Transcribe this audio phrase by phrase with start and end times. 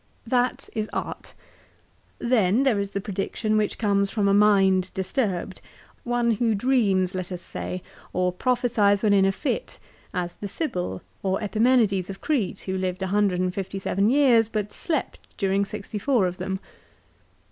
[0.25, 1.35] That is Art.
[2.17, 5.61] Then there is the prediction which comes from a mind disturbed,
[6.03, 9.77] one who dreams, let us say, or prophesies when in a fit,
[10.11, 15.99] as the Sybil, or Epiinenides of Crete who lived 157 years but slept during sixty
[15.99, 16.59] four of them.